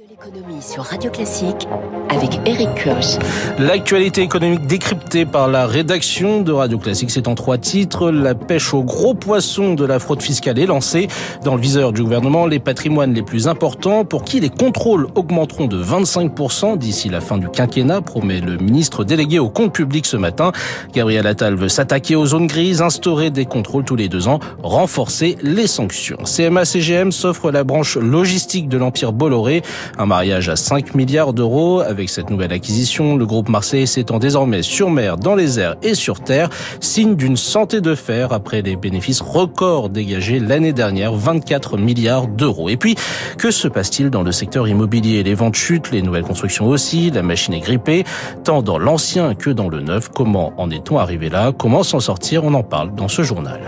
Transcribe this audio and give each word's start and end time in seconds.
de 0.00 0.04
l'économie 0.08 0.62
sur 0.62 0.82
Radio 0.84 1.10
Classique 1.10 1.68
avec 2.08 2.40
Eric. 2.46 2.88
L'actualité 3.58 4.22
économique 4.22 4.66
décryptée 4.66 5.26
par 5.26 5.48
la 5.48 5.66
rédaction 5.66 6.40
de 6.40 6.52
Radio 6.52 6.78
Classique, 6.78 7.10
c'est 7.10 7.28
en 7.28 7.34
trois 7.34 7.58
titres. 7.58 8.10
La 8.10 8.34
pêche 8.34 8.72
aux 8.72 8.82
gros 8.82 9.12
poissons 9.14 9.74
de 9.74 9.84
la 9.84 9.98
fraude 9.98 10.22
fiscale 10.22 10.58
est 10.58 10.66
lancée. 10.66 11.08
Dans 11.44 11.54
le 11.54 11.60
viseur 11.60 11.92
du 11.92 12.02
gouvernement, 12.02 12.46
les 12.46 12.60
patrimoines 12.60 13.12
les 13.12 13.22
plus 13.22 13.46
importants 13.46 14.04
pour 14.04 14.24
qui 14.24 14.40
les 14.40 14.48
contrôles 14.48 15.08
augmenteront 15.16 15.66
de 15.66 15.82
25% 15.82 16.78
d'ici 16.78 17.10
la 17.10 17.20
fin 17.20 17.36
du 17.36 17.48
quinquennat, 17.48 18.00
promet 18.00 18.40
le 18.40 18.56
ministre 18.56 19.04
délégué 19.04 19.38
au 19.38 19.50
compte 19.50 19.74
public 19.74 20.06
ce 20.06 20.16
matin. 20.16 20.52
Gabriel 20.94 21.26
Attal 21.26 21.56
veut 21.56 21.68
s'attaquer 21.68 22.16
aux 22.16 22.26
zones 22.26 22.46
grises, 22.46 22.80
instaurer 22.80 23.30
des 23.30 23.44
contrôles 23.44 23.84
tous 23.84 23.96
les 23.96 24.08
deux 24.08 24.28
ans, 24.28 24.38
renforcer 24.62 25.36
les 25.42 25.66
sanctions. 25.66 26.18
CMA-CGM 26.24 27.12
s'offre 27.12 27.50
la 27.50 27.64
branche 27.64 27.98
logistique 27.98 28.68
de 28.68 28.78
l'Empire 28.78 29.12
Bolloré. 29.12 29.62
Un 29.98 30.06
mariage 30.06 30.48
à 30.48 30.56
5 30.56 30.94
milliards 30.94 31.32
d'euros. 31.32 31.80
Avec 31.80 32.08
cette 32.08 32.30
nouvelle 32.30 32.52
acquisition, 32.52 33.16
le 33.16 33.26
groupe 33.26 33.48
Marseille 33.48 33.86
s'étend 33.86 34.18
désormais 34.18 34.62
sur 34.62 34.90
mer, 34.90 35.16
dans 35.16 35.34
les 35.34 35.58
airs 35.58 35.76
et 35.82 35.94
sur 35.94 36.20
terre, 36.20 36.48
signe 36.80 37.14
d'une 37.14 37.36
santé 37.36 37.80
de 37.80 37.94
fer 37.94 38.32
après 38.32 38.62
les 38.62 38.76
bénéfices 38.76 39.20
records 39.20 39.88
dégagés 39.88 40.40
l'année 40.40 40.72
dernière, 40.72 41.12
24 41.12 41.76
milliards 41.76 42.26
d'euros. 42.26 42.68
Et 42.68 42.76
puis, 42.76 42.94
que 43.38 43.50
se 43.50 43.68
passe-t-il 43.68 44.10
dans 44.10 44.22
le 44.22 44.32
secteur 44.32 44.68
immobilier? 44.68 45.22
Les 45.22 45.34
ventes 45.34 45.56
chutent, 45.56 45.90
les 45.90 46.02
nouvelles 46.02 46.24
constructions 46.24 46.68
aussi, 46.68 47.10
la 47.10 47.22
machine 47.22 47.54
est 47.54 47.60
grippée, 47.60 48.04
tant 48.44 48.62
dans 48.62 48.78
l'ancien 48.78 49.34
que 49.34 49.50
dans 49.50 49.68
le 49.68 49.80
neuf. 49.80 50.08
Comment 50.08 50.52
en 50.56 50.70
est-on 50.70 50.98
arrivé 50.98 51.28
là? 51.28 51.52
Comment 51.56 51.82
s'en 51.82 52.00
sortir? 52.00 52.44
On 52.44 52.54
en 52.54 52.62
parle 52.62 52.94
dans 52.94 53.08
ce 53.08 53.22
journal. 53.22 53.60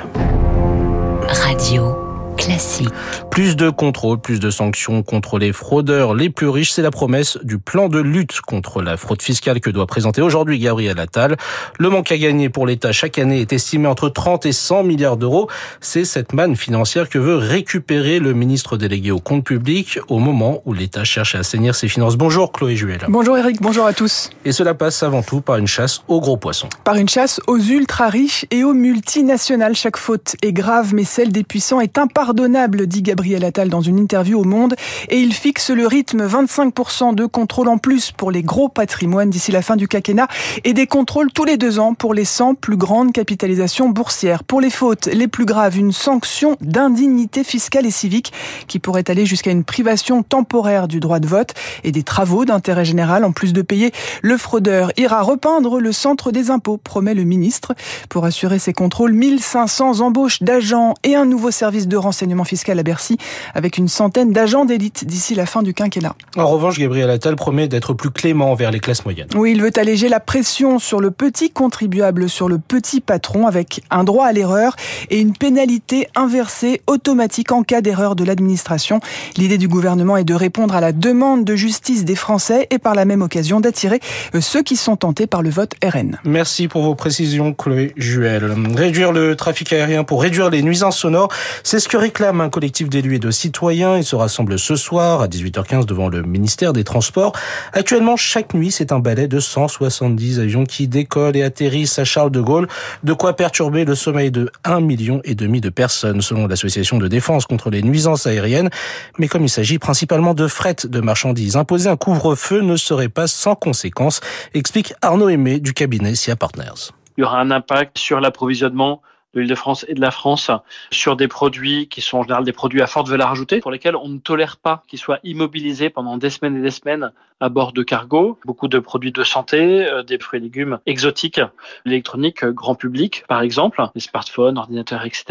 Radio. 1.29 2.02
Classique. 2.43 2.89
Plus 3.31 3.55
de 3.55 3.71
contrôles, 3.71 4.19
plus 4.19 4.41
de 4.41 4.51
sanctions 4.51 5.05
contre 5.05 5.39
les 5.39 5.53
fraudeurs 5.53 6.13
les 6.13 6.29
plus 6.29 6.49
riches, 6.49 6.73
c'est 6.73 6.83
la 6.83 6.91
promesse 6.91 7.39
du 7.45 7.59
plan 7.59 7.89
de 7.89 8.01
lutte 8.01 8.41
contre 8.41 8.83
la 8.83 8.97
fraude 8.97 9.23
fiscale 9.23 9.61
que 9.61 9.71
doit 9.71 9.87
présenter 9.87 10.23
aujourd'hui 10.23 10.59
Gabriel 10.59 10.99
Attal. 10.99 11.37
Le 11.79 11.89
manque 11.89 12.11
à 12.11 12.19
gagner 12.19 12.49
pour 12.49 12.67
l'État 12.67 12.91
chaque 12.91 13.21
année 13.21 13.41
est 13.41 13.53
estimé 13.53 13.87
entre 13.87 14.09
30 14.09 14.45
et 14.47 14.53
100 14.53 14.83
milliards 14.83 15.17
d'euros. 15.17 15.49
C'est 15.81 16.05
cette 16.05 16.33
manne 16.33 16.57
financière 16.57 17.09
que 17.09 17.21
veut 17.21 17.37
récupérer 17.37 18.19
le 18.19 18.35
ministre 18.35 18.77
délégué 18.77 19.13
au 19.13 19.21
compte 19.21 19.45
public 19.45 20.01
au 20.09 20.19
moment 20.19 20.63
où 20.65 20.73
l'État 20.73 21.05
cherche 21.05 21.37
à 21.37 21.39
assainir 21.39 21.77
ses 21.77 21.87
finances. 21.87 22.17
Bonjour 22.17 22.51
Chloé 22.51 22.75
Juel. 22.75 23.03
Bonjour 23.09 23.39
Eric, 23.39 23.63
bonjour 23.63 23.87
à 23.87 23.93
tous. 23.93 24.31
Et 24.45 24.51
cela 24.51 24.75
passe 24.75 25.05
avant 25.05 25.23
tout 25.23 25.43
par 25.43 25.59
une 25.59 25.69
chasse 25.69 26.03
aux 26.09 26.21
gros 26.21 26.37
poissons. 26.37 26.69
Par 26.83 26.97
une 26.97 27.09
chasse 27.09 27.41
aux 27.47 27.59
ultra 27.59 28.09
riches 28.09 28.47
et 28.51 28.65
aux 28.65 28.75
multinationales. 28.75 29.77
Chaque 29.77 29.97
faute 29.97 30.35
est 30.43 30.53
grave, 30.53 30.93
mais 30.93 31.05
celle 31.05 31.31
des 31.31 31.45
puissants 31.45 31.81
est 31.81 31.99
impardonnable 31.99 32.32
pardonnable, 32.33 32.87
dit 32.87 33.03
Gabriel 33.03 33.45
Attal 33.45 33.69
dans 33.69 33.83
une 33.83 33.99
interview 33.99 34.41
au 34.41 34.45
Monde, 34.45 34.75
et 35.11 35.21
il 35.21 35.35
fixe 35.35 35.69
le 35.69 35.87
rythme 35.87 36.27
25% 36.27 37.15
de 37.15 37.27
contrôle 37.27 37.69
en 37.69 37.77
plus 37.77 38.11
pour 38.11 38.31
les 38.31 38.43
gros 38.43 38.71
patrimoines 38.71 39.29
d'ici 39.29 39.53
la 39.53 39.61
fin 39.61 39.77
du 39.77 39.87
quinquennat 39.87 40.29
et 40.65 40.73
des 40.73 40.87
contrôles 40.87 41.31
tous 41.31 41.45
les 41.45 41.59
deux 41.59 41.79
ans 41.79 41.93
pour 41.93 42.15
les 42.15 42.25
100 42.25 42.55
plus 42.55 42.79
grandes 42.79 43.13
capitalisations 43.13 43.91
boursières. 43.91 44.45
Pour 44.45 44.63
les 44.63 44.71
fautes 44.71 45.09
les 45.09 45.29
plus 45.29 45.45
graves, 45.45 45.77
une 45.77 45.93
sanction 45.93 46.57
d'indignité 46.63 47.45
fiscale 47.45 47.85
et 47.85 47.91
civique 47.91 48.33
qui 48.67 48.79
pourrait 48.79 49.11
aller 49.11 49.27
jusqu'à 49.27 49.51
une 49.51 49.65
privation 49.65 50.23
temporaire 50.23 50.89
du 50.89 51.01
droit 51.01 51.19
de 51.19 51.27
vote 51.27 51.53
et 51.85 51.93
des 51.93 52.03
travaux 52.03 52.47
d'intérêt 52.47 52.87
général. 52.87 53.27
En 53.27 53.33
plus 53.33 53.53
de 53.53 53.61
payer, 53.61 53.93
le 54.23 54.39
fraudeur 54.39 54.91
ira 54.97 55.21
repeindre 55.21 55.81
le 55.81 55.93
centre 55.93 56.33
des 56.33 56.51
impôts, 56.51 56.79
promet 56.79 57.13
le 57.13 57.25
ministre. 57.25 57.75
Pour 58.09 58.25
assurer 58.25 58.59
ces 58.59 58.73
contrôles, 58.73 59.13
1500 59.13 60.01
embauches 60.01 60.43
d'agents 60.43 60.95
et 61.05 61.15
un 61.15 61.27
nouveau 61.27 61.51
service 61.51 61.89
de 61.89 61.99
renseignement 61.99 62.12
renseignement 62.13 62.45
fiscal 62.45 62.79
à 62.79 62.83
Bercy 62.83 63.17
avec 63.55 63.79
une 63.79 63.89
centaine 63.89 64.33
d'agents 64.33 64.67
d'élite 64.67 65.07
d'ici 65.07 65.35
la 65.35 65.47
fin 65.47 65.63
du 65.63 65.73
quinquennat. 65.73 66.15
En 66.37 66.47
revanche, 66.47 66.79
Gabriel 66.79 67.09
Attal 67.09 67.37
promet 67.37 67.69
d'être 67.69 67.95
plus 67.95 68.11
clément 68.11 68.53
envers 68.53 68.71
les 68.71 68.81
classes 68.81 69.07
moyennes. 69.07 69.29
Oui, 69.35 69.53
il 69.53 69.63
veut 69.63 69.71
alléger 69.77 70.11
la 70.11 70.21
pression 70.21 70.79
sur 70.79 71.01
le 71.01 71.11
petit 71.11 71.49
contribuable, 71.49 72.29
sur 72.29 72.51
le 72.51 72.59
petit 72.59 73.01
patron 73.01 73.47
avec 73.47 73.81
un 73.91 74.05
droit 74.05 74.27
à 74.27 74.33
l'erreur 74.33 74.77
et 75.09 75.21
une 75.21 75.33
pénalité 75.33 76.07
inversée 76.15 76.83
automatique 76.87 77.51
en 77.51 77.63
cas 77.63 77.81
d'erreur 77.81 78.15
de 78.15 78.25
l'administration. 78.25 79.01
L'idée 79.39 79.57
du 79.57 79.69
gouvernement 79.69 80.19
est 80.19 80.25
de 80.25 80.35
répondre 80.35 80.75
à 80.75 80.83
la 80.83 80.93
demande 80.93 81.47
de 81.47 81.57
justice 81.57 82.05
des 82.05 82.15
Français 82.15 82.67
et 82.69 82.79
par 82.79 82.95
la 82.95 83.07
même 83.07 83.23
occasion 83.23 83.61
d'attirer 83.61 84.01
euh, 84.35 84.43
ceux 84.43 84.63
qui 84.63 84.77
sont 84.77 84.97
tentés 84.97 85.27
par 85.27 85.41
le 85.41 85.49
vote 85.49 85.73
RN. 85.83 86.19
Merci 86.25 86.69
pour 86.69 86.83
vos 86.83 86.95
précisions, 86.95 87.55
Chloé 87.55 87.95
Juel. 87.97 88.55
Réduire 88.77 89.13
le 89.13 89.35
trafic 89.35 89.73
aérien 89.73 90.05
pour 90.05 90.21
réduire 90.21 90.51
les 90.51 90.63
nuisances 90.63 90.99
sonores, 90.99 91.33
c'est 91.63 91.81
ce 91.81 91.89
que 91.89 92.02
réclame 92.03 92.41
un 92.41 92.51
collectif 92.51 92.89
d'élus 92.89 93.15
et 93.15 93.19
de 93.21 93.31
citoyens. 93.31 93.97
Ils 93.97 94.03
se 94.03 94.17
rassemblent 94.17 94.59
ce 94.59 94.75
soir 94.75 95.21
à 95.21 95.29
18h15 95.29 95.87
devant 95.87 96.09
le 96.09 96.25
ministère 96.25 96.73
des 96.73 96.83
Transports. 96.83 97.33
Actuellement, 97.73 98.17
chaque 98.17 98.55
nuit, 98.55 98.73
c'est 98.73 98.91
un 98.91 98.99
balai 98.99 99.29
de 99.29 99.39
170 99.39 100.41
avions 100.41 100.65
qui 100.65 100.89
décollent 100.89 101.37
et 101.37 101.45
atterrissent 101.45 102.01
à 102.01 102.05
Charles 102.05 102.33
de 102.33 102.41
Gaulle, 102.41 102.67
de 103.05 103.13
quoi 103.13 103.37
perturber 103.37 103.85
le 103.85 103.95
sommeil 103.95 104.33
de 104.33 104.51
1 104.65 104.81
million 104.81 105.21
et 105.23 105.37
demi 105.37 105.61
de 105.61 105.69
personnes, 105.69 106.23
selon 106.23 106.49
l'association 106.49 106.99
de 106.99 107.07
défense 107.07 107.47
contre 107.47 107.71
les 107.71 107.83
nuisances 107.83 108.27
aériennes. 108.27 108.71
Mais 109.19 109.29
comme 109.29 109.45
il 109.45 109.49
s'agit 109.49 109.79
principalement 109.79 110.35
de 110.35 110.49
fret 110.49 110.75
de 110.83 110.99
marchandises, 110.99 111.57
imposer 111.57 111.89
un 111.89 111.97
couvre-feu 111.97 112.63
ne 112.63 112.75
serait 112.75 113.11
pas 113.11 113.29
sans 113.29 113.55
conséquences, 113.55 114.21
explique 114.55 114.93
Arnaud 115.03 115.29
Aimé 115.29 115.61
du 115.61 115.73
cabinet 115.73 116.17
SIA 116.17 116.35
Partners. 116.35 116.91
Il 117.17 117.21
y 117.21 117.25
aura 117.25 117.39
un 117.39 117.53
impact 117.53 117.97
sur 117.97 118.19
l'approvisionnement 118.19 119.03
de 119.35 119.41
l'Île-de-France 119.41 119.85
et 119.89 119.95
de 119.95 120.01
la 120.01 120.11
France 120.11 120.51
sur 120.91 121.17
des 121.17 121.29
produits 121.29 121.89
qui 121.89 122.01
sont 122.01 122.19
en 122.19 122.23
général 122.23 122.45
des 122.45 122.53
produits 122.53 122.83
à 122.83 122.87
forte 122.87 123.09
valeur 123.09 123.31
ajoutée 123.31 123.61
pour 123.61 123.71
lesquels 123.71 123.97
on 123.97 124.09
ne 124.09 124.19
tolère 124.19 124.57
pas 124.57 124.83
qu'ils 124.89 124.99
soient 124.99 125.19
immobilisés 125.25 125.91
pendant 125.91 126.17
des 126.17 126.31
semaines 126.31 126.57
et 126.57 126.63
des 126.63 126.71
semaines 126.71 127.13
à 127.41 127.49
bord 127.49 127.73
de 127.73 127.83
cargo. 127.83 128.39
Beaucoup 128.45 128.69
de 128.69 128.79
produits 128.79 129.13
de 129.13 129.25
santé, 129.25 129.87
euh, 129.87 130.03
des 130.03 130.19
fruits 130.19 130.39
et 130.39 130.43
légumes 130.43 130.79
exotiques, 130.87 131.41
l'électronique 131.85 132.45
euh, 132.45 132.53
grand 132.53 132.75
public 132.75 133.25
par 133.29 133.43
exemple, 133.43 133.83
les 133.95 134.01
smartphones, 134.01 134.59
ordinateurs, 134.59 135.05
etc. 135.05 135.25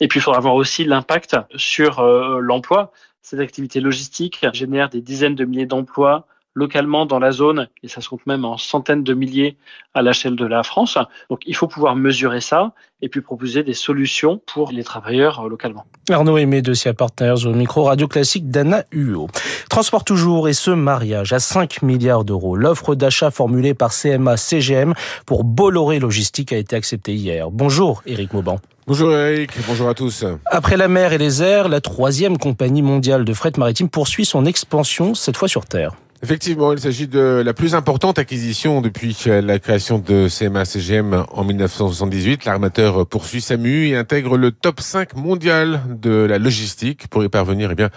Et 0.00 0.08
puis 0.08 0.20
il 0.20 0.22
faudra 0.22 0.40
voir 0.40 0.54
aussi 0.54 0.84
l'impact 0.84 1.36
sur 1.56 2.00
euh, 2.00 2.38
l'emploi. 2.40 2.92
Cette 3.22 3.40
activité 3.40 3.80
logistique 3.80 4.44
génère 4.52 4.90
des 4.90 5.00
dizaines 5.00 5.34
de 5.34 5.44
milliers 5.44 5.66
d'emplois 5.66 6.26
localement 6.54 7.04
dans 7.04 7.18
la 7.18 7.32
zone, 7.32 7.68
et 7.82 7.88
ça 7.88 8.00
se 8.00 8.08
compte 8.08 8.26
même 8.26 8.44
en 8.44 8.56
centaines 8.56 9.02
de 9.02 9.14
milliers 9.14 9.56
à 9.92 10.02
l'échelle 10.02 10.36
de 10.36 10.46
la 10.46 10.62
France. 10.62 10.98
Donc 11.30 11.40
il 11.46 11.54
faut 11.54 11.66
pouvoir 11.66 11.96
mesurer 11.96 12.40
ça 12.40 12.72
et 13.02 13.08
puis 13.08 13.20
proposer 13.20 13.62
des 13.62 13.74
solutions 13.74 14.40
pour 14.46 14.70
les 14.72 14.84
travailleurs 14.84 15.40
euh, 15.40 15.48
localement. 15.48 15.84
Arnaud 16.10 16.38
Aimé 16.38 16.62
de 16.62 16.72
SIA 16.72 16.94
Partners 16.94 17.46
au 17.46 17.52
micro 17.52 17.84
radio 17.84 18.08
classique 18.08 18.50
d'Anna 18.50 18.84
Huot. 18.92 19.28
Transport 19.68 20.04
toujours 20.04 20.48
et 20.48 20.52
ce 20.52 20.70
mariage 20.70 21.32
à 21.32 21.38
5 21.38 21.82
milliards 21.82 22.24
d'euros. 22.24 22.56
L'offre 22.56 22.94
d'achat 22.94 23.30
formulée 23.30 23.74
par 23.74 23.92
CMA 23.92 24.36
CGM 24.36 24.94
pour 25.26 25.44
Bolloré 25.44 25.98
Logistique 25.98 26.52
a 26.52 26.56
été 26.56 26.76
acceptée 26.76 27.14
hier. 27.14 27.50
Bonjour 27.50 28.02
Éric 28.06 28.32
Mauban. 28.32 28.60
Bonjour 28.86 29.12
Eric, 29.14 29.50
bonjour 29.66 29.88
à 29.88 29.94
tous. 29.94 30.26
Après 30.44 30.76
la 30.76 30.88
mer 30.88 31.14
et 31.14 31.18
les 31.18 31.42
airs, 31.42 31.68
la 31.68 31.80
troisième 31.80 32.36
compagnie 32.36 32.82
mondiale 32.82 33.24
de 33.24 33.32
fret 33.32 33.52
maritime 33.56 33.88
poursuit 33.88 34.26
son 34.26 34.44
expansion, 34.44 35.14
cette 35.14 35.38
fois 35.38 35.48
sur 35.48 35.64
terre. 35.64 35.92
Effectivement, 36.24 36.72
il 36.72 36.80
s'agit 36.80 37.06
de 37.06 37.42
la 37.44 37.52
plus 37.52 37.74
importante 37.74 38.18
acquisition 38.18 38.80
depuis 38.80 39.14
la 39.26 39.58
création 39.58 39.98
de 39.98 40.26
CMA-CGM 40.26 41.26
en 41.30 41.44
1978. 41.44 42.46
L'armateur 42.46 43.06
poursuit 43.06 43.42
sa 43.42 43.58
mue 43.58 43.88
et 43.88 43.96
intègre 43.96 44.38
le 44.38 44.50
top 44.50 44.80
5 44.80 45.16
mondial 45.16 45.82
de 46.00 46.24
la 46.24 46.38
logistique. 46.38 47.08
Pour 47.08 47.22
y 47.24 47.28
parvenir, 47.28 47.72
eh 47.72 47.74
bien, 47.74 47.90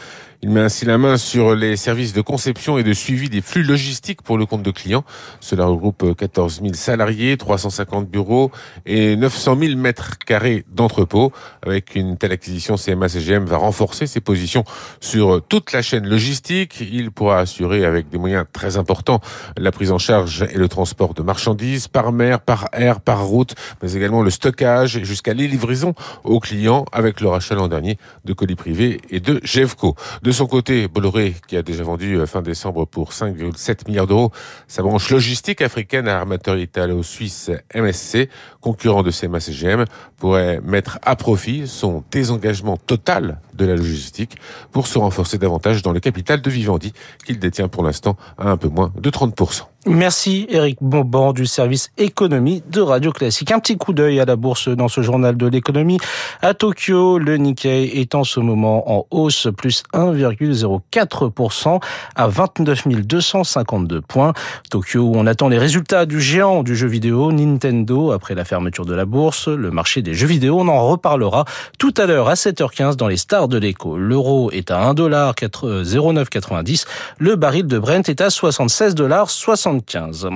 il 0.44 0.50
met 0.50 0.59
ainsi 0.59 0.85
la 0.85 0.97
main 0.97 1.18
sur 1.18 1.56
les 1.56 1.77
services 1.77 2.12
de 2.12 2.21
conception 2.21 2.77
et 2.77 2.83
de 2.83 2.94
suivi 2.94 3.29
des 3.29 3.41
flux 3.41 3.63
logistiques 3.63 4.21
pour 4.21 4.38
le 4.38 4.45
compte 4.45 4.62
de 4.62 4.71
clients. 4.71 5.06
Cela 5.39 5.65
regroupe 5.65 6.15
14 6.15 6.59
000 6.62 6.73
salariés, 6.73 7.38
350 7.38 8.09
bureaux 8.09 8.51
et 8.85 9.15
900 9.15 9.57
000 9.57 9.77
mètres 9.77 10.18
carrés 10.19 10.65
d'entrepôt. 10.69 11.31
Avec 11.65 11.95
une 11.95 12.18
telle 12.18 12.33
acquisition, 12.33 12.75
CMA-CGM 12.75 13.45
va 13.45 13.57
renforcer 13.57 14.06
ses 14.06 14.19
positions 14.19 14.63
sur 15.00 15.41
toute 15.47 15.71
la 15.71 15.81
chaîne 15.81 16.07
logistique. 16.07 16.81
Il 16.81 17.12
pourra 17.12 17.39
assurer 17.39 17.83
avec 17.85 18.09
des 18.09 18.17
moyens 18.18 18.46
très 18.52 18.78
importants 18.78 19.19
la 19.58 19.72
prise 19.72 19.92
en 19.92 19.98
charge 19.98 20.46
et 20.52 20.58
le 20.58 20.68
transport 20.68 21.14
de 21.14 21.22
marchandises 21.22 21.88
par 21.88 22.12
mer, 22.12 22.40
par 22.40 22.68
air, 22.74 23.02
par 23.02 23.25
route, 23.25 23.56
mais 23.81 23.94
également 23.94 24.22
le 24.22 24.30
stockage 24.30 25.04
jusqu'à 25.04 25.34
les 25.34 25.48
livraisons 25.48 25.94
aux 26.24 26.40
clients 26.40 26.86
avec 26.92 27.22
le 27.22 27.30
rachat 27.30 27.56
l'an 27.56 27.68
dernier 27.68 27.98
de 28.25 28.34
colis 28.34 28.56
privés 28.56 29.02
et 29.10 29.19
de 29.19 29.40
GEVCO. 29.44 29.96
De 30.22 30.31
son 30.31 30.48
côté, 30.48 30.88
Bolloré, 30.88 31.36
qui 31.48 31.58
a 31.58 31.62
déjà 31.62 31.84
vendu 31.84 32.19
fin 32.25 32.42
décembre 32.42 32.86
pour 32.86 33.12
5,7 33.12 33.88
milliards 33.88 34.08
d'euros 34.08 34.31
sa 34.68 34.84
branche 34.84 35.10
logistique 35.10 35.62
africaine 35.62 36.08
à 36.08 36.18
armateur 36.18 36.58
italo-suisse 36.58 37.52
MSC, 37.74 38.30
concurrent 38.62 39.04
de 39.04 39.12
CMA-CGM, 39.12 39.86
pourrait 40.18 40.60
mettre 40.62 41.00
à 41.04 41.16
profit 41.16 41.68
son 41.68 42.04
désengagement 42.12 42.78
total 42.78 43.40
de 43.54 43.66
la 43.66 43.75
logistique 43.75 44.38
pour 44.72 44.88
se 44.88 44.98
renforcer 44.98 45.38
davantage 45.38 45.81
dans 45.81 45.92
le 45.92 46.00
capital 46.00 46.42
de 46.42 46.50
Vivendi 46.50 46.94
qu'il 47.25 47.40
détient 47.40 47.68
pour 47.68 47.84
l'instant 47.84 48.06
à 48.38 48.50
un 48.50 48.57
peu 48.57 48.69
moins 48.69 48.92
de 49.00 49.09
30%. 49.09 49.62
Merci 49.85 50.47
Eric 50.50 50.79
Bonban 50.81 51.33
du 51.33 51.45
service 51.45 51.91
économie 51.97 52.63
de 52.69 52.81
Radio 52.81 53.12
Classique. 53.12 53.51
Un 53.51 53.59
petit 53.59 53.77
coup 53.77 53.94
d'œil 53.94 54.19
à 54.19 54.25
la 54.25 54.35
bourse 54.35 54.68
dans 54.69 54.88
ce 54.88 55.01
journal 55.01 55.38
de 55.38 55.45
l'économie. 55.47 56.00
À 56.41 56.53
Tokyo, 56.53 57.19
le 57.19 57.38
Nikkei 57.38 58.01
est 58.01 58.15
en 58.15 58.24
ce 58.24 58.39
moment 58.39 58.91
en 58.91 59.06
hausse, 59.12 59.47
plus 59.56 59.83
1,04% 59.94 61.79
à 62.15 62.27
29 62.27 62.88
252 62.88 64.01
points. 64.01 64.33
Tokyo 64.69 65.03
où 65.03 65.13
on 65.15 65.27
attend 65.27 65.47
les 65.47 65.59
résultats 65.59 66.06
du 66.06 66.19
géant 66.19 66.63
du 66.63 66.75
jeu 66.75 66.88
vidéo 66.88 67.31
Nintendo 67.31 68.12
après 68.12 68.35
la 68.35 68.44
fermeture 68.44 68.85
de 68.85 68.95
la 68.95 69.06
bourse. 69.06 69.47
Le 69.47 69.71
marché 69.71 70.01
des 70.01 70.15
jeux 70.15 70.27
vidéo, 70.27 70.59
on 70.59 70.68
en 70.68 70.88
reparlera 70.88 71.45
tout 71.77 71.94
à 71.97 72.07
l'heure 72.07 72.27
à 72.27 72.33
7h15 72.33 72.95
dans 72.95 73.07
les 73.07 73.18
stars 73.18 73.47
de 73.47 73.57
l'écho. 73.57 73.97
L'euro 73.97 74.51
est 74.51 74.71
à 74.71 74.91
1,0990. 74.94 76.85
Le 77.19 77.35
baril 77.35 77.68
de 77.68 77.80
Brent 77.80 78.09
est 78.09 78.21
à 78.21 78.27
76,60 78.27 79.67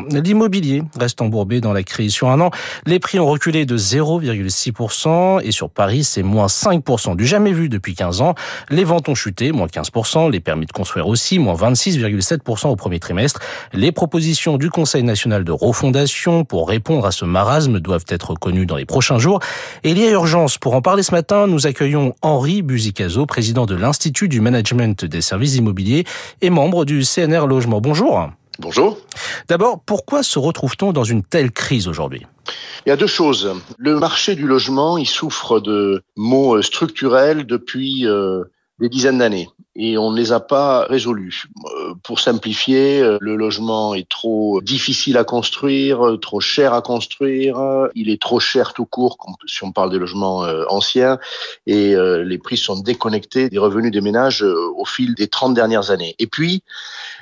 L'immobilier 0.10 0.84
reste 1.00 1.22
embourbé 1.22 1.62
dans 1.62 1.74
la 1.74 1.84
crise. 1.84 2.14
Sur 2.14 2.30
un 2.30 2.42
an, 2.42 2.52
les 2.86 3.00
prix 3.00 3.20
ont 3.20 3.28
reculé 3.28 3.66
de 3.66 3.78
0,6% 3.78 5.42
et 5.44 5.52
sur 5.52 5.70
Paris, 5.70 6.04
c'est 6.04 6.24
moins 6.24 6.48
5% 6.48 7.16
du 7.16 7.26
jamais 7.26 7.54
vu 7.54 7.70
depuis 7.70 7.96
15 7.96 8.22
ans. 8.22 8.36
Les 8.70 8.84
ventes 8.84 9.10
ont 9.10 9.16
chuté, 9.16 9.52
moins 9.52 9.68
15%, 9.68 10.30
les 10.30 10.40
permis 10.40 10.66
de 10.66 10.72
construire 10.72 11.08
aussi, 11.08 11.40
moins 11.40 11.56
26,7% 11.56 12.68
au 12.68 12.76
premier 12.76 13.00
trimestre. 13.00 13.40
Les 13.74 13.92
propositions 13.92 14.58
du 14.58 14.70
Conseil 14.70 15.04
national 15.04 15.44
de 15.44 15.52
refondation 15.52 16.44
pour 16.44 16.68
répondre 16.68 17.06
à 17.06 17.12
ce 17.12 17.26
marasme 17.26 17.80
doivent 17.80 18.06
être 18.08 18.36
connues 18.36 18.66
dans 18.66 18.76
les 18.76 18.86
prochains 18.86 19.18
jours. 19.18 19.40
Et 19.84 19.92
il 19.92 19.98
y 19.98 20.06
a 20.06 20.12
urgence. 20.12 20.58
Pour 20.58 20.76
en 20.76 20.82
parler 20.82 21.04
ce 21.04 21.12
matin, 21.12 21.48
nous 21.48 21.68
accueillons 21.68 22.14
Henri 22.22 22.62
Buzicazo, 22.62 23.26
président 23.26 23.66
de 23.66 23.76
l'Institut 23.76 24.28
du 24.28 24.42
Management 24.42 25.06
des 25.06 25.22
Services 25.22 25.56
Immobiliers 25.56 26.06
et 26.42 26.50
membre 26.50 26.86
du 26.86 27.04
CNR 27.04 27.48
Logement. 27.48 27.82
Bonjour. 27.82 28.32
Bonjour. 28.62 29.00
D'abord, 29.48 29.82
pourquoi 29.84 30.22
se 30.22 30.38
retrouve-t-on 30.38 30.94
dans 30.94 31.04
une 31.04 31.24
telle 31.24 31.52
crise 31.52 31.88
aujourd'hui? 31.88 32.28
Il 32.86 32.90
y 32.90 32.92
a 32.92 32.96
deux 32.96 33.08
choses. 33.08 33.56
Le 33.80 33.98
marché 33.98 34.36
du 34.36 34.46
logement, 34.46 35.00
il 35.00 35.08
souffre 35.08 35.60
de 35.60 36.04
maux 36.16 36.58
euh, 36.58 36.62
structurels 36.62 37.48
depuis 37.48 38.06
euh, 38.06 38.44
des 38.80 38.88
dizaines 38.88 39.18
d'années 39.18 39.50
et 39.76 39.98
on 39.98 40.12
ne 40.12 40.18
les 40.18 40.32
a 40.32 40.40
pas 40.40 40.86
résolus. 40.86 41.46
Euh, 41.92 41.96
pour 42.04 42.20
simplifier, 42.20 43.02
euh, 43.02 43.18
le 43.22 43.36
logement 43.36 43.94
est 43.94 44.08
trop 44.08 44.62
difficile 44.62 45.18
à 45.18 45.24
construire, 45.24 46.06
euh, 46.06 46.18
trop 46.18 46.40
cher 46.40 46.74
à 46.74 46.82
construire, 46.82 47.58
il 47.96 48.10
est 48.10 48.22
trop 48.22 48.40
cher 48.40 48.74
tout 48.74 48.86
court 48.86 49.18
si 49.46 49.64
on 49.64 49.72
parle 49.72 49.92
des 49.92 50.00
logements 50.00 50.42
anciens 50.70 51.20
et 51.66 51.96
les 51.96 52.38
prix 52.38 52.58
sont 52.58 52.80
déconnectés 52.80 53.50
des 53.50 53.58
revenus 53.58 53.92
des 53.92 54.02
ménages 54.02 54.44
au 54.44 54.86
fil 54.86 55.16
des 55.16 55.28
30 55.28 55.54
dernières 55.54 55.92
années. 55.92 56.16
Et 56.20 56.28
puis, 56.28 56.64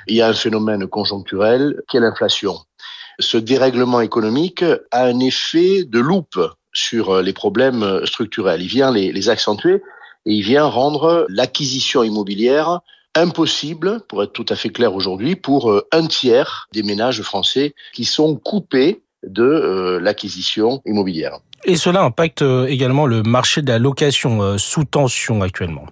il 0.06 0.16
y 0.16 0.22
a 0.22 0.28
un 0.28 0.32
phénomène 0.32 0.86
conjoncturel 0.86 1.82
qui 1.88 1.96
est 1.96 2.00
l'inflation. 2.00 2.58
Ce 3.18 3.36
dérèglement 3.36 4.00
économique 4.00 4.64
a 4.90 5.04
un 5.04 5.18
effet 5.20 5.84
de 5.84 5.98
loupe 5.98 6.40
sur 6.72 7.22
les 7.22 7.32
problèmes 7.32 8.00
structurels. 8.04 8.62
Il 8.62 8.68
vient 8.68 8.92
les, 8.92 9.12
les 9.12 9.28
accentuer 9.28 9.82
et 10.26 10.32
il 10.32 10.42
vient 10.42 10.64
rendre 10.64 11.26
l'acquisition 11.28 12.02
immobilière 12.02 12.80
impossible, 13.14 14.00
pour 14.08 14.22
être 14.22 14.32
tout 14.32 14.46
à 14.48 14.56
fait 14.56 14.70
clair 14.70 14.94
aujourd'hui, 14.94 15.36
pour 15.36 15.70
euh, 15.70 15.86
un 15.92 16.06
tiers 16.06 16.68
des 16.72 16.82
ménages 16.82 17.22
français 17.22 17.74
qui 17.92 18.04
sont 18.04 18.36
coupés 18.36 19.02
de 19.22 19.42
euh, 19.42 20.00
l'acquisition 20.00 20.80
immobilière. 20.86 21.38
Et 21.64 21.76
cela 21.76 22.02
impacte 22.02 22.42
euh, 22.42 22.66
également 22.66 23.06
le 23.06 23.22
marché 23.22 23.62
de 23.62 23.68
la 23.70 23.78
location 23.78 24.56
sous 24.58 24.84
tension 24.84 25.42
actuellement. 25.42 25.86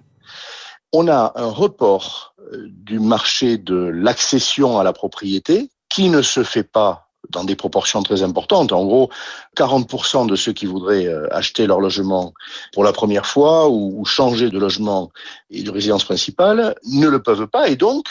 On 0.93 1.07
a 1.07 1.33
un 1.35 1.49
report 1.49 2.33
du 2.55 2.99
marché 2.99 3.59
de 3.59 3.75
l'accession 3.75 4.79
à 4.79 4.83
la 4.83 4.93
propriété 4.93 5.69
qui 5.87 6.09
ne 6.09 6.23
se 6.23 6.43
fait 6.43 6.63
pas 6.63 7.08
dans 7.29 7.43
des 7.43 7.55
proportions 7.55 8.01
très 8.03 8.23
importantes. 8.23 8.71
En 8.71 8.85
gros, 8.85 9.09
40% 9.55 10.27
de 10.27 10.35
ceux 10.35 10.53
qui 10.53 10.65
voudraient 10.65 11.05
euh, 11.05 11.27
acheter 11.33 11.67
leur 11.67 11.79
logement 11.79 12.33
pour 12.73 12.83
la 12.83 12.93
première 12.93 13.25
fois 13.25 13.69
ou 13.69 14.03
changer 14.05 14.49
de 14.49 14.57
logement 14.57 15.11
et 15.49 15.63
de 15.63 15.71
résidence 15.71 16.03
principale 16.03 16.75
ne 16.85 17.07
le 17.07 17.21
peuvent 17.21 17.47
pas. 17.47 17.69
Et 17.69 17.75
donc, 17.75 18.07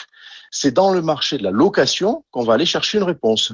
c'est 0.51 0.71
dans 0.71 0.91
le 0.91 1.01
marché 1.01 1.37
de 1.37 1.43
la 1.43 1.51
location 1.51 2.23
qu'on 2.31 2.43
va 2.43 2.53
aller 2.53 2.65
chercher 2.65 2.97
une 2.97 3.03
réponse. 3.03 3.53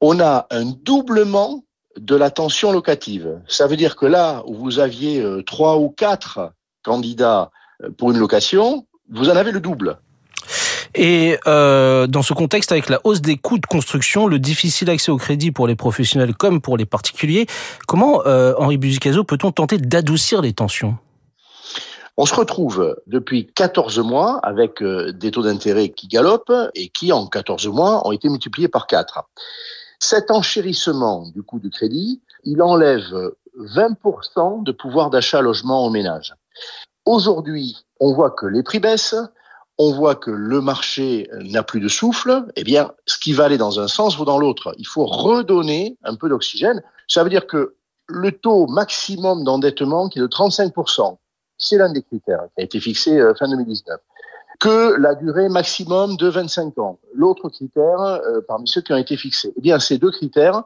On 0.00 0.20
a 0.20 0.46
un 0.50 0.64
doublement 0.64 1.64
de 1.98 2.14
la 2.14 2.30
tension 2.30 2.72
locative. 2.72 3.40
Ça 3.48 3.66
veut 3.66 3.76
dire 3.76 3.96
que 3.96 4.06
là 4.06 4.42
où 4.46 4.54
vous 4.54 4.78
aviez 4.78 5.20
euh, 5.20 5.42
trois 5.42 5.78
ou 5.78 5.90
quatre 5.90 6.52
candidats 6.82 7.50
euh, 7.82 7.90
pour 7.90 8.10
une 8.12 8.18
location, 8.18 8.86
vous 9.10 9.28
en 9.28 9.36
avez 9.36 9.50
le 9.50 9.60
double. 9.60 9.98
Et 10.94 11.38
euh, 11.46 12.06
dans 12.06 12.22
ce 12.22 12.32
contexte, 12.32 12.72
avec 12.72 12.88
la 12.88 13.00
hausse 13.04 13.20
des 13.20 13.36
coûts 13.36 13.58
de 13.58 13.66
construction, 13.66 14.26
le 14.26 14.38
difficile 14.38 14.90
accès 14.90 15.12
au 15.12 15.16
crédit 15.16 15.52
pour 15.52 15.66
les 15.66 15.76
professionnels 15.76 16.34
comme 16.34 16.60
pour 16.60 16.76
les 16.76 16.86
particuliers, 16.86 17.46
comment, 17.86 18.26
euh, 18.26 18.54
Henri 18.58 18.76
Buzicazo, 18.76 19.22
peut-on 19.24 19.52
tenter 19.52 19.78
d'adoucir 19.78 20.42
les 20.42 20.52
tensions? 20.52 20.96
On 22.16 22.26
se 22.26 22.34
retrouve 22.34 22.96
depuis 23.06 23.46
14 23.46 24.00
mois 24.00 24.40
avec 24.42 24.82
euh, 24.82 25.12
des 25.12 25.30
taux 25.30 25.42
d'intérêt 25.42 25.90
qui 25.90 26.08
galopent 26.08 26.52
et 26.74 26.88
qui, 26.88 27.12
en 27.12 27.26
14 27.26 27.68
mois, 27.68 28.06
ont 28.06 28.12
été 28.12 28.28
multipliés 28.28 28.68
par 28.68 28.86
4. 28.86 29.24
Cet 30.00 30.30
enchérissement 30.30 31.28
du 31.34 31.42
coût 31.42 31.60
du 31.60 31.70
crédit, 31.70 32.20
il 32.44 32.62
enlève 32.62 33.32
20% 33.58 34.64
de 34.64 34.72
pouvoir 34.72 35.10
d'achat 35.10 35.40
logement 35.40 35.84
aux 35.86 35.90
ménages. 35.90 36.34
Aujourd'hui, 37.04 37.76
on 38.00 38.12
voit 38.12 38.30
que 38.30 38.46
les 38.46 38.62
prix 38.62 38.80
baissent, 38.80 39.16
on 39.82 39.92
voit 39.92 40.14
que 40.14 40.30
le 40.30 40.60
marché 40.60 41.26
n'a 41.40 41.62
plus 41.62 41.80
de 41.80 41.88
souffle, 41.88 42.44
eh 42.54 42.64
bien, 42.64 42.92
ce 43.06 43.18
qui 43.18 43.32
va 43.32 43.46
aller 43.46 43.56
dans 43.56 43.80
un 43.80 43.88
sens 43.88 44.14
vaut 44.14 44.26
dans 44.26 44.38
l'autre. 44.38 44.74
Il 44.76 44.86
faut 44.86 45.06
redonner 45.06 45.96
un 46.04 46.16
peu 46.16 46.28
d'oxygène. 46.28 46.82
Ça 47.08 47.24
veut 47.24 47.30
dire 47.30 47.46
que 47.46 47.76
le 48.06 48.30
taux 48.30 48.66
maximum 48.66 49.42
d'endettement, 49.42 50.10
qui 50.10 50.18
est 50.18 50.22
de 50.22 50.26
35%, 50.26 51.16
c'est 51.56 51.78
l'un 51.78 51.90
des 51.90 52.02
critères 52.02 52.42
qui 52.54 52.60
a 52.60 52.64
été 52.64 52.78
fixé 52.78 53.18
euh, 53.18 53.32
fin 53.34 53.48
2019 53.48 53.98
que 54.58 54.96
la 55.00 55.14
durée 55.14 55.48
maximum 55.48 56.18
de 56.18 56.28
25 56.28 56.76
ans. 56.76 56.98
L'autre 57.14 57.48
critère, 57.48 58.00
euh, 58.00 58.42
parmi 58.46 58.68
ceux 58.68 58.82
qui 58.82 58.92
ont 58.92 58.98
été 58.98 59.16
fixés, 59.16 59.54
eh 59.56 59.60
bien, 59.62 59.78
ces 59.78 59.96
deux 59.96 60.10
critères, 60.10 60.62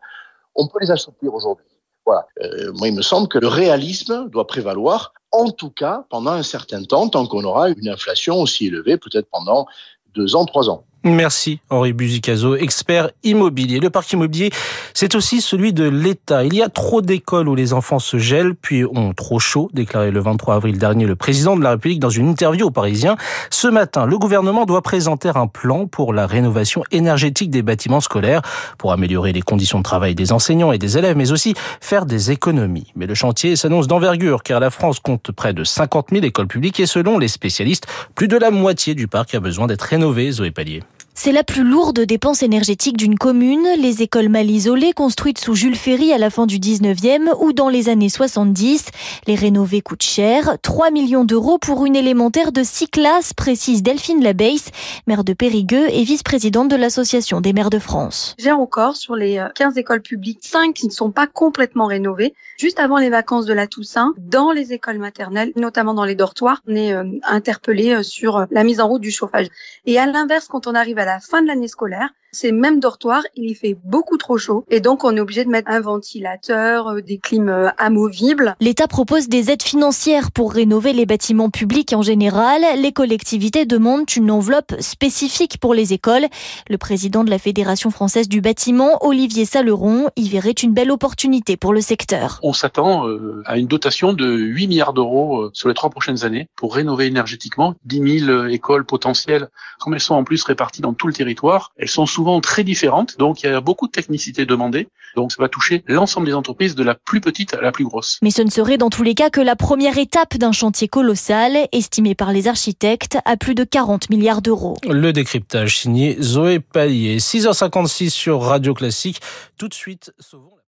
on 0.57 0.67
peut 0.67 0.81
les 0.81 0.91
assouplir 0.91 1.33
aujourd'hui. 1.33 1.67
Voilà. 2.07 2.27
Euh, 2.43 2.73
moi, 2.75 2.89
il 2.89 2.95
me 2.95 3.03
semble 3.03 3.29
que 3.29 3.39
le 3.39 3.49
réalisme 3.49 4.29
doit 4.29 4.47
prévaloir, 4.47 5.15
en 5.33 5.51
tout 5.51 5.71
cas 5.71 6.05
pendant 6.11 6.33
un 6.33 6.43
certain 6.43 6.83
temps, 6.85 7.09
tant 7.09 7.27
qu'on 7.27 7.45
aura 7.45 7.71
une 7.71 7.89
inflation 7.89 8.41
aussi 8.41 8.67
élevée, 8.67 8.97
peut-être 8.97 9.29
pendant 9.31 9.67
deux 10.15 10.37
ans, 10.37 10.45
trois 10.45 10.69
ans. 10.71 10.85
Merci 11.07 11.61
Henri 11.69 11.93
Buzicazo, 11.93 12.57
expert 12.57 13.11
immobilier. 13.25 13.79
Le 13.79 13.91
parc 13.91 14.11
immobilier, 14.15 14.51
c'est 14.95 15.15
aussi 15.15 15.43
celui 15.43 15.75
de 15.75 15.85
l'État. 15.85 16.45
Il 16.45 16.55
y 16.55 16.63
a 16.63 16.71
trop 16.71 17.03
d'écoles 17.03 17.47
où 17.47 17.55
les 17.55 17.75
enfants 17.75 17.99
se 17.99 18.17
gèlent 18.17 18.55
puis 18.55 18.87
ont 18.87 19.13
trop 19.13 19.39
chaud, 19.39 19.69
déclaré 19.75 20.11
le 20.11 20.21
23 20.21 20.55
avril 20.55 20.79
dernier 20.79 21.05
le 21.05 21.15
président 21.15 21.59
de 21.59 21.63
la 21.63 21.73
République 21.73 22.01
dans 22.01 22.09
une 22.09 22.27
interview 22.31 22.69
aux 22.69 22.71
Parisiens. 22.71 23.17
Ce 23.51 23.69
matin, 23.69 24.07
le 24.07 24.17
gouvernement 24.17 24.65
doit 24.65 24.81
présenter 24.81 25.31
un 25.35 25.47
plan 25.47 25.87
pour 25.87 26.15
la 26.15 26.27
rénovation 26.27 26.85
énergétique 26.91 27.51
des 27.51 27.61
bâtiments 27.61 28.01
scolaires 28.01 28.41
pour 28.79 28.91
améliorer 28.91 29.35
les 29.35 29.43
conditions 29.43 29.81
de 29.81 29.85
travail 29.85 30.15
des 30.15 30.33
enseignants 30.33 30.73
et 30.73 30.79
des 30.79 30.97
élèves, 30.97 31.19
mais 31.19 31.33
aussi 31.33 31.53
faire 31.83 32.07
des 32.07 32.31
économies. 32.31 32.93
Mais 32.97 33.05
le 33.05 33.15
chantier 33.15 33.57
s'annonce 33.57 33.89
d'envergure 33.89 34.43
car 34.43 34.59
la 34.59 34.71
France 34.71 35.01
compte 35.01 35.33
près 35.33 35.53
de 35.53 35.65
50 35.65 36.07
000 36.13 36.25
écoles 36.25 36.49
publiques 36.49 36.81
et 36.81 36.87
selon 36.87 37.19
les 37.19 37.29
spécialistes, 37.29 37.87
plus 38.15 38.27
de 38.27 38.39
la 38.39 38.51
moitié 38.51 38.95
du 38.95 39.07
parc 39.07 39.35
a 39.35 39.41
besoin 39.41 39.67
d'être 39.67 39.83
rénové, 39.83 40.31
Zoé 40.31 40.51
Pallier. 40.51 40.83
C'est 41.17 41.31
la 41.31 41.45
plus 41.45 41.63
lourde 41.63 42.01
dépense 42.01 42.43
énergétique 42.43 42.97
d'une 42.97 43.17
commune. 43.17 43.65
Les 43.79 44.03
écoles 44.03 44.29
mal 44.29 44.51
isolées, 44.51 44.93
construites 44.93 45.39
sous 45.39 45.55
Jules 45.55 45.77
Ferry 45.77 46.13
à 46.13 46.19
la 46.19 46.29
fin 46.29 46.45
du 46.45 46.59
19e 46.59 47.33
ou 47.39 47.53
dans 47.53 47.69
les 47.69 47.89
années 47.89 48.09
70. 48.09 48.87
Les 49.29 49.37
rénover 49.37 49.81
coûtent 49.81 50.03
cher. 50.03 50.59
3 50.61 50.91
millions 50.91 51.25
d'euros 51.25 51.59
pour 51.59 51.87
une 51.87 51.95
élémentaire 51.95 52.51
de 52.51 52.65
6 52.65 52.89
classes, 52.89 53.33
précise 53.33 53.85
Delphine 53.85 54.25
Labeisse, 54.25 54.71
maire 55.07 55.23
de 55.23 55.35
Périgueux 55.35 55.87
et 55.89 56.03
vice-présidente 56.03 56.69
de 56.69 56.77
l'Association 56.77 57.41
des 57.41 57.53
maires 57.53 57.71
de 57.71 57.79
France. 57.79 58.35
J'ai 58.37 58.53
encore 58.53 58.97
sur 58.97 59.15
les 59.15 59.43
15 59.55 59.77
euh, 59.77 59.81
écoles 59.81 60.03
publiques, 60.03 60.41
5 60.43 60.75
qui 60.75 60.89
ne 60.89 60.93
sont 60.93 61.13
pas 61.13 61.29
complètement 61.29 61.87
rénovées. 61.87 62.35
Juste 62.57 62.79
avant 62.79 62.99
les 62.99 63.11
vacances 63.11 63.47
de 63.47 63.53
la 63.53 63.67
Toussaint, 63.67 64.15
dans 64.19 64.53
les 64.53 64.73
écoles 64.73 64.99
maternelles, 64.99 65.53
notamment 65.57 65.95
dans 65.95 66.05
les 66.05 66.15
dortoirs, 66.15 66.63
on 66.69 66.77
est 66.77 66.93
euh, 66.93 67.05
interpellé 67.25 67.91
euh, 67.91 68.03
sur 68.03 68.47
la 68.51 68.65
mise 68.65 68.81
en 68.81 68.89
route 68.89 69.03
du 69.03 69.11
chauffage. 69.11 69.49
Et 69.87 69.99
à 69.99 70.07
l'inverse, 70.07 70.47
quand 70.47 70.67
on 70.67 70.75
arrive 70.75 70.99
à 70.99 71.05
la 71.05 71.21
fin 71.21 71.43
de 71.43 71.49
l'année 71.49 71.69
scolaire, 71.69 72.11
Ces 72.35 72.51
mêmes 72.51 72.81
dortoirs, 72.81 73.23
il 73.37 73.49
y 73.49 73.55
fait 73.55 73.77
beaucoup 73.85 74.17
trop 74.17 74.39
chaud 74.39 74.65
et 74.69 74.81
donc 74.81 75.05
on 75.05 75.17
est 75.17 75.21
obligé 75.21 75.45
de 75.45 75.51
mettre 75.51 75.71
un 75.71 75.81
ventilateur, 75.81 76.89
euh, 76.89 77.01
des 77.01 77.19
clims 77.19 77.49
euh, 77.49 77.69
amovibles. 77.79 78.57
L'État 78.59 78.89
propose 78.89 79.29
des 79.29 79.53
aides 79.53 79.63
financières 79.63 80.33
pour 80.33 80.53
rénover 80.53 80.93
les 80.93 81.07
bâtiments 81.07 81.49
publics 81.49 81.93
en 81.93 82.03
général. 82.03 82.63
Les 82.81 82.91
collectivités 82.91 83.67
demandent 83.67 84.11
une 84.17 84.33
enveloppe 84.33 84.75
spécifique 84.81 85.59
pour 85.59 85.75
les 85.75 85.93
écoles. 85.93 86.27
Le 86.69 86.77
président 86.77 87.23
de 87.23 87.31
la 87.31 87.39
Fédération 87.39 87.91
française 87.91 88.29
du 88.29 88.41
bâtiment, 88.41 88.99
Olivier 89.03 89.45
Saleron, 89.45 90.09
y 90.17 90.29
verrait 90.29 90.51
une 90.51 90.73
belle 90.73 90.91
opportunité 90.91 91.57
pour 91.57 91.73
le 91.73 91.81
secteur. 91.81 92.41
On 92.43 92.53
s'attend 92.53 93.07
euh, 93.07 93.45
à 93.47 93.59
une 93.59 93.69
dotation 93.69 94.13
de 94.13 94.29
8 94.29 94.67
milliards 94.67 94.93
d'euros 94.93 95.51
sur 95.53 95.69
les 95.69 95.75
trois 95.75 95.91
prochaines 95.91 96.25
années 96.25 96.49
pour 96.57 96.75
rénover 96.75 97.07
énergétiquement 97.07 97.77
10 97.85 98.25
000 98.27 98.47
écoles 98.47 98.85
potentielles. 98.85 99.51
Comme 99.79 99.95
elles 99.95 100.01
sont 100.01 100.17
en 100.17 100.25
plus 100.25 100.43
réparties 100.43 100.81
dans 100.81 100.95
tout 100.95 101.07
le 101.07 101.13
territoire, 101.13 101.71
elles 101.77 101.89
sont 101.89 102.07
souvent 102.25 102.41
très 102.41 102.65
différentes, 102.65 103.19
donc 103.19 103.43
il 103.43 103.47
y 103.47 103.49
a 103.51 103.61
beaucoup 103.61 103.87
de 103.87 103.93
technicité 103.93 104.47
demandée. 104.47 104.89
Donc 105.15 105.31
ça 105.31 105.43
va 105.43 105.51
toucher 105.51 105.85
l'ensemble 105.87 106.27
des 106.27 106.33
entreprises 106.33 106.75
de 106.75 106.83
la 106.83 106.95
plus 106.95 107.21
petite 107.21 107.53
à 107.53 107.61
la 107.61 107.71
plus 107.71 107.85
grosse. 107.85 108.19
Mais 108.23 108.31
ce 108.31 108.41
ne 108.41 108.49
serait 108.49 108.79
dans 108.79 108.89
tous 108.89 109.03
les 109.03 109.15
cas 109.15 109.29
que 109.29 109.43
la 109.43 109.57
première 109.57 109.99
étape 109.99 110.39
d'un 110.39 110.51
chantier 110.51 110.89
colossal, 110.89 111.69
estimé 111.73 112.15
par 112.15 112.33
les 112.33 112.49
architectes 112.49 113.19
à 113.27 113.37
plus 113.37 113.55
de 113.55 113.63
40 113.65 114.09
milliards 114.09 114.41
d'euros. 114.41 114.79
Le 114.89 115.13
décryptage 115.13 115.81
signé 115.81 116.17
Zoé 116.19 116.61
Pallier. 116.61 117.19
6h56 117.19 118.09
sur 118.09 118.41
Radio 118.41 118.73
Classique. 118.73 119.21
Tout 119.59 119.69
de 119.69 119.75
suite, 119.75 120.15
sauvons 120.19 120.55